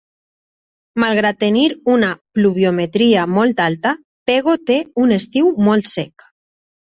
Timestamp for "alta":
3.67-3.93